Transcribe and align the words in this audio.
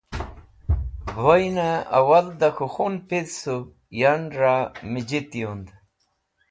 Voyn 1.21 1.57
Awal 1.97 2.27
da 2.39 2.49
K̃hu 2.57 2.65
Khun 2.75 2.95
Pidhsuv, 3.07 3.63
Yan 4.01 4.23
ra 4.39 4.55
Mijit 4.91 5.31
yund 5.41 5.67